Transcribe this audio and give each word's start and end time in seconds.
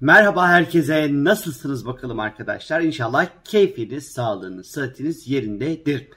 Merhaba 0.00 0.48
herkese. 0.48 1.08
Nasılsınız 1.12 1.86
bakalım 1.86 2.20
arkadaşlar? 2.20 2.80
İnşallah 2.80 3.26
keyfiniz, 3.44 4.12
sağlığınız, 4.12 4.66
sıhhatiniz 4.66 5.28
yerindedir. 5.28 6.08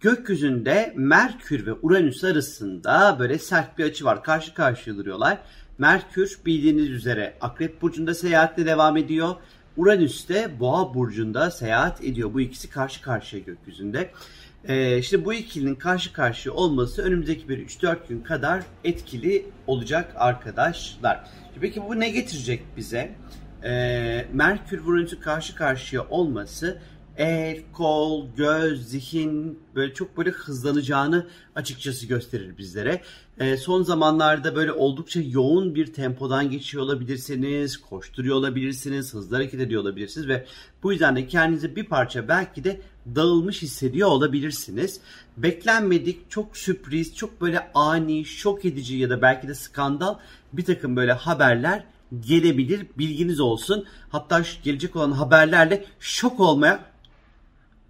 Gökyüzünde 0.00 0.92
Merkür 0.96 1.66
ve 1.66 1.72
Uranüs 1.82 2.24
arasında 2.24 3.16
böyle 3.18 3.38
sert 3.38 3.78
bir 3.78 3.84
açı 3.84 4.04
var. 4.04 4.22
Karşı 4.22 4.54
karşıya 4.54 4.96
duruyorlar. 4.96 5.38
Merkür 5.78 6.38
bildiğiniz 6.46 6.90
üzere 6.90 7.36
Akrep 7.40 7.82
Burcu'nda 7.82 8.14
seyahatle 8.14 8.66
devam 8.66 8.96
ediyor. 8.96 9.34
Uranüs 9.76 10.28
de 10.28 10.60
Boğa 10.60 10.94
Burcu'nda 10.94 11.50
seyahat 11.50 12.04
ediyor. 12.04 12.34
Bu 12.34 12.40
ikisi 12.40 12.70
karşı 12.70 13.02
karşıya 13.02 13.42
gökyüzünde. 13.42 14.10
Ee, 14.68 14.98
işte 14.98 15.24
bu 15.24 15.34
ikilinin 15.34 15.74
karşı 15.74 16.12
karşıya 16.12 16.54
olması 16.54 17.02
önümüzdeki 17.02 17.48
bir 17.48 17.66
3-4 17.66 17.96
gün 18.08 18.20
kadar 18.20 18.62
etkili 18.84 19.46
olacak 19.66 20.12
arkadaşlar. 20.16 21.24
Peki 21.60 21.82
bu 21.88 22.00
ne 22.00 22.08
getirecek 22.08 22.62
bize? 22.76 23.14
Ee, 23.64 24.26
Merkür 24.32 24.86
Uranüs'ün 24.86 25.20
karşı 25.20 25.54
karşıya 25.54 26.02
olması 26.08 26.78
el, 27.16 27.62
kol, 27.72 28.26
göz, 28.36 28.88
zihin 28.88 29.58
böyle 29.74 29.94
çok 29.94 30.16
böyle 30.16 30.30
hızlanacağını 30.30 31.26
açıkçası 31.54 32.06
gösterir 32.06 32.58
bizlere. 32.58 33.02
Ee, 33.38 33.56
son 33.56 33.82
zamanlarda 33.82 34.56
böyle 34.56 34.72
oldukça 34.72 35.20
yoğun 35.20 35.74
bir 35.74 35.92
tempodan 35.92 36.50
geçiyor 36.50 36.84
olabilirsiniz, 36.84 37.76
koşturuyor 37.76 38.36
olabilirsiniz, 38.36 39.14
hızlı 39.14 39.36
hareket 39.36 39.60
ediyor 39.60 39.82
olabilirsiniz 39.82 40.28
ve 40.28 40.46
bu 40.82 40.92
yüzden 40.92 41.16
de 41.16 41.26
kendinizi 41.26 41.76
bir 41.76 41.84
parça 41.84 42.28
belki 42.28 42.64
de 42.64 42.80
dağılmış 43.14 43.62
hissediyor 43.62 44.08
olabilirsiniz. 44.08 45.00
Beklenmedik, 45.36 46.30
çok 46.30 46.56
sürpriz, 46.56 47.16
çok 47.16 47.40
böyle 47.40 47.70
ani, 47.74 48.24
şok 48.24 48.64
edici 48.64 48.96
ya 48.96 49.10
da 49.10 49.22
belki 49.22 49.48
de 49.48 49.54
skandal 49.54 50.14
bir 50.52 50.64
takım 50.64 50.96
böyle 50.96 51.12
haberler 51.12 51.84
gelebilir. 52.20 52.86
Bilginiz 52.98 53.40
olsun. 53.40 53.84
Hatta 54.08 54.42
gelecek 54.62 54.96
olan 54.96 55.12
haberlerle 55.12 55.84
şok 56.00 56.40
olmaya 56.40 56.93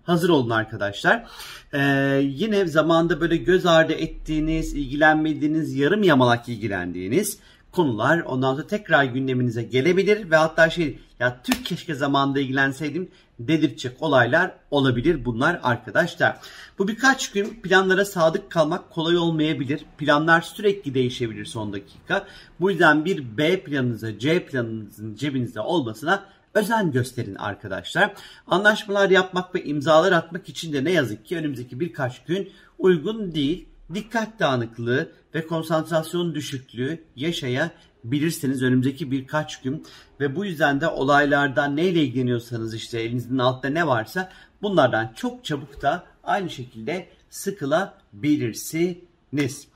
hazır 0.04 0.28
olun 0.28 0.50
arkadaşlar. 0.50 1.26
Ee, 1.72 1.80
yine 2.24 2.66
zamanda 2.66 3.20
böyle 3.20 3.36
göz 3.36 3.66
ardı 3.66 3.92
ettiğiniz, 3.92 4.74
ilgilenmediğiniz, 4.74 5.74
yarım 5.74 6.02
yamalak 6.02 6.48
ilgilendiğiniz 6.48 7.38
konular 7.74 8.20
ondan 8.20 8.54
sonra 8.54 8.66
tekrar 8.66 9.04
gündeminize 9.04 9.62
gelebilir 9.62 10.30
ve 10.30 10.36
hatta 10.36 10.70
şey 10.70 10.98
ya 11.20 11.40
Türk 11.44 11.66
keşke 11.66 11.94
zamanında 11.94 12.40
ilgilenseydim 12.40 13.10
dedirtecek 13.38 14.02
olaylar 14.02 14.54
olabilir 14.70 15.24
bunlar 15.24 15.60
arkadaşlar. 15.62 16.36
Bu 16.78 16.88
birkaç 16.88 17.32
gün 17.32 17.60
planlara 17.62 18.04
sadık 18.04 18.50
kalmak 18.50 18.90
kolay 18.90 19.16
olmayabilir. 19.16 19.84
Planlar 19.98 20.40
sürekli 20.40 20.94
değişebilir 20.94 21.44
son 21.44 21.72
dakika. 21.72 22.26
Bu 22.60 22.70
yüzden 22.70 23.04
bir 23.04 23.36
B 23.36 23.60
planınıza 23.60 24.18
C 24.18 24.46
planınızın 24.46 25.14
cebinizde 25.14 25.60
olmasına 25.60 26.24
özen 26.54 26.92
gösterin 26.92 27.34
arkadaşlar. 27.34 28.14
Anlaşmalar 28.46 29.10
yapmak 29.10 29.54
ve 29.54 29.64
imzalar 29.64 30.12
atmak 30.12 30.48
için 30.48 30.72
de 30.72 30.84
ne 30.84 30.92
yazık 30.92 31.26
ki 31.26 31.36
önümüzdeki 31.36 31.80
birkaç 31.80 32.24
gün 32.24 32.50
uygun 32.78 33.34
değil. 33.34 33.68
Dikkat 33.94 34.40
dağınıklığı 34.40 35.12
ve 35.34 35.46
konsantrasyon 35.46 36.34
düşüklüğü 36.34 37.04
yaşayabilirsiniz 37.16 38.62
önümüzdeki 38.62 39.10
birkaç 39.10 39.62
gün 39.62 39.86
ve 40.20 40.36
bu 40.36 40.44
yüzden 40.44 40.80
de 40.80 40.88
olaylardan 40.88 41.76
neyle 41.76 42.02
ilgileniyorsanız 42.02 42.74
işte 42.74 43.00
elinizin 43.00 43.38
altta 43.38 43.68
ne 43.68 43.86
varsa 43.86 44.32
bunlardan 44.62 45.12
çok 45.16 45.44
çabuk 45.44 45.82
da 45.82 46.06
aynı 46.24 46.50
şekilde 46.50 47.08
sıkılabilirsiniz. 47.30 49.68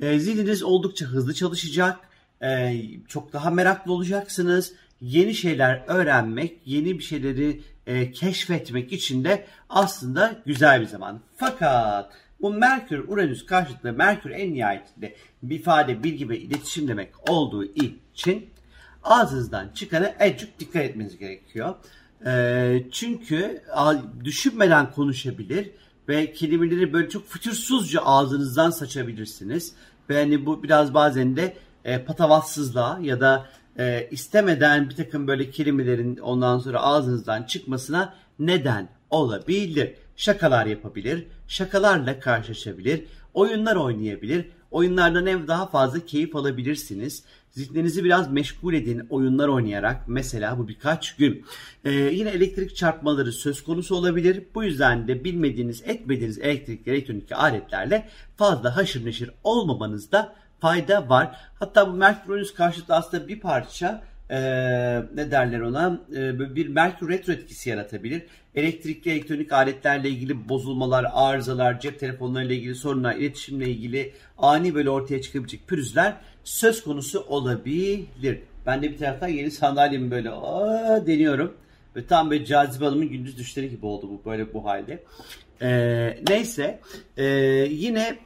E, 0.00 0.18
zihniniz 0.18 0.62
oldukça 0.62 1.06
hızlı 1.06 1.34
çalışacak. 1.34 1.98
E, 2.42 2.82
çok 3.08 3.32
daha 3.32 3.50
meraklı 3.50 3.92
olacaksınız 3.92 4.72
yeni 5.00 5.34
şeyler 5.34 5.84
öğrenmek, 5.86 6.60
yeni 6.64 6.98
bir 6.98 7.04
şeyleri 7.04 7.62
e, 7.86 8.12
keşfetmek 8.12 8.92
için 8.92 9.24
de 9.24 9.46
aslında 9.68 10.42
güzel 10.46 10.80
bir 10.80 10.86
zaman. 10.86 11.20
Fakat 11.36 12.25
bu 12.40 12.52
Merkür 12.54 13.08
Uranüs 13.08 13.46
karşıtlığı 13.46 13.92
Merkür 13.92 14.30
en 14.30 14.54
nihayetinde 14.54 15.16
bir 15.42 15.60
ifade, 15.60 16.02
bilgi 16.02 16.28
ve 16.28 16.38
iletişim 16.38 16.88
demek 16.88 17.30
olduğu 17.30 17.64
için 17.64 18.50
ağzınızdan 19.04 19.68
çıkana 19.74 20.14
azıcık 20.20 20.60
dikkat 20.60 20.82
etmeniz 20.82 21.18
gerekiyor. 21.18 21.74
E, 22.26 22.82
çünkü 22.92 23.62
düşünmeden 24.24 24.90
konuşabilir 24.90 25.70
ve 26.08 26.32
kelimeleri 26.32 26.92
böyle 26.92 27.08
çok 27.08 27.28
fütursuzca 27.28 28.00
ağzınızdan 28.00 28.70
saçabilirsiniz. 28.70 29.72
Ve 30.10 30.20
hani 30.20 30.46
bu 30.46 30.62
biraz 30.62 30.94
bazen 30.94 31.36
de 31.36 31.56
e, 31.84 32.04
patavatsızlığa 32.04 32.98
ya 33.02 33.20
da 33.20 33.46
e, 33.78 34.08
istemeden 34.10 34.88
bir 34.90 34.96
takım 34.96 35.26
böyle 35.26 35.50
kelimelerin 35.50 36.16
ondan 36.16 36.58
sonra 36.58 36.80
ağzınızdan 36.80 37.42
çıkmasına 37.42 38.14
neden 38.38 38.88
olabilir. 39.10 39.94
Şakalar 40.16 40.66
yapabilir, 40.66 41.26
şakalarla 41.48 42.20
karşılaşabilir, 42.20 43.04
oyunlar 43.34 43.76
oynayabilir. 43.76 44.46
Oyunlardan 44.70 45.26
ev 45.26 45.48
daha 45.48 45.66
fazla 45.66 46.06
keyif 46.06 46.36
alabilirsiniz. 46.36 47.24
Zihninizi 47.50 48.04
biraz 48.04 48.32
meşgul 48.32 48.74
edin 48.74 49.06
oyunlar 49.10 49.48
oynayarak 49.48 50.08
mesela 50.08 50.58
bu 50.58 50.68
birkaç 50.68 51.16
gün. 51.16 51.44
Ee, 51.84 51.90
yine 51.90 52.30
elektrik 52.30 52.76
çarpmaları 52.76 53.32
söz 53.32 53.64
konusu 53.64 53.96
olabilir. 53.96 54.44
Bu 54.54 54.64
yüzden 54.64 55.08
de 55.08 55.24
bilmediğiniz 55.24 55.82
etmediğiniz 55.82 56.38
elektrik 56.38 56.88
elektronik 56.88 57.32
aletlerle 57.32 58.08
fazla 58.36 58.76
haşır 58.76 59.04
neşir 59.04 59.30
olmamanızda 59.44 60.34
fayda 60.60 61.08
var. 61.08 61.36
Hatta 61.58 61.88
bu 61.88 61.92
Merkür 61.92 62.30
Uranüs 62.30 62.54
karşıtı 62.54 62.94
aslında 62.94 63.28
bir 63.28 63.40
parça 63.40 64.02
e, 64.30 64.38
ne 65.14 65.30
derler 65.30 65.60
ona 65.60 66.00
e, 66.16 66.54
bir 66.56 66.68
Merkür 66.68 67.08
retro 67.08 67.32
etkisi 67.32 67.70
yaratabilir. 67.70 68.22
Elektrikli 68.54 69.10
elektronik 69.10 69.52
aletlerle 69.52 70.08
ilgili 70.08 70.48
bozulmalar, 70.48 71.06
arızalar, 71.12 71.80
cep 71.80 72.00
telefonlarıyla 72.00 72.54
ilgili 72.54 72.74
sorunlar, 72.74 73.16
iletişimle 73.16 73.70
ilgili 73.70 74.12
ani 74.38 74.74
böyle 74.74 74.90
ortaya 74.90 75.22
çıkabilecek 75.22 75.68
pürüzler 75.68 76.14
söz 76.44 76.84
konusu 76.84 77.20
olabilir. 77.20 78.38
Ben 78.66 78.82
de 78.82 78.90
bir 78.90 78.98
taraftan 78.98 79.28
yeni 79.28 79.50
sandalyemi 79.50 80.10
böyle 80.10 80.30
aa, 80.30 81.06
deniyorum. 81.06 81.54
Ve 81.96 82.06
tam 82.06 82.30
böyle 82.30 82.44
cazibe 82.44 82.84
hanımın 82.84 83.08
gündüz 83.08 83.38
düşleri 83.38 83.70
gibi 83.70 83.86
oldu 83.86 84.08
bu 84.10 84.30
böyle 84.30 84.54
bu 84.54 84.64
halde. 84.64 85.02
Ee, 85.62 86.18
neyse 86.28 86.80
ee, 87.16 87.24
yine 87.70 88.18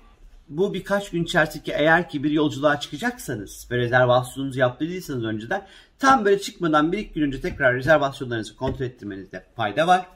bu 0.50 0.74
birkaç 0.74 1.10
gün 1.10 1.24
içerisinde 1.24 1.72
eğer 1.72 2.08
ki 2.08 2.24
bir 2.24 2.30
yolculuğa 2.30 2.80
çıkacaksanız 2.80 3.68
ve 3.70 3.76
rezervasyonunuzu 3.76 4.58
yaptırdıysanız 4.58 5.24
önceden 5.24 5.66
tam 5.98 6.24
böyle 6.24 6.40
çıkmadan 6.40 6.92
bir 6.92 6.98
iki 6.98 7.14
gün 7.14 7.22
önce 7.22 7.40
tekrar 7.40 7.74
rezervasyonlarınızı 7.74 8.56
kontrol 8.56 8.86
ettirmenizde 8.86 9.44
fayda 9.56 9.86
var. 9.86 10.06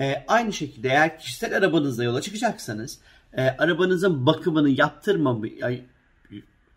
Ee, 0.00 0.24
aynı 0.28 0.52
şekilde 0.52 0.88
eğer 0.88 1.18
kişisel 1.18 1.56
arabanızla 1.56 2.04
yola 2.04 2.20
çıkacaksanız 2.20 2.98
e, 3.32 3.42
arabanızın 3.42 4.26
bakımını 4.26 4.70
yaptırmamı 4.70 5.46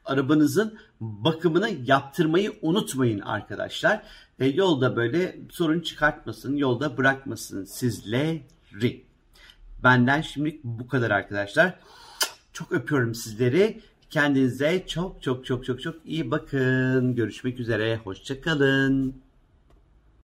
arabanızın 0.06 0.78
bakımını 1.02 1.70
yaptırmayı 1.86 2.54
unutmayın 2.62 3.20
arkadaşlar. 3.20 4.04
E, 4.40 4.46
yolda 4.46 4.96
böyle 4.96 5.40
sorun 5.50 5.80
çıkartmasın, 5.80 6.58
yolda 6.58 6.98
bırakmasın 6.98 7.66
sizleri. 7.66 8.44
Benden 9.84 10.22
şimdilik 10.22 10.64
bu 10.64 10.88
kadar 10.88 11.12
arkadaşlar. 11.12 11.80
Çok 12.54 12.72
öpüyorum 12.72 13.16
sizleri. 13.16 13.82
Kendinize 14.10 14.84
çok 14.88 15.24
çok 15.24 15.46
çok 15.46 15.66
çok 15.66 15.82
çok 15.82 15.96
iyi 16.06 16.32
bakın. 16.32 17.16
Görüşmek 17.16 17.60
üzere. 17.60 17.98
Hoşçakalın. 18.04 19.22